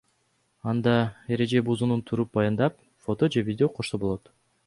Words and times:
Анда 0.71 0.93
эреже 1.35 1.61
бузуунун 1.67 2.01
түрүн 2.13 2.31
баяндап, 2.37 2.81
фото 3.09 3.31
же 3.37 3.47
видео 3.53 3.71
кошсо 3.77 4.01
болот. 4.05 4.35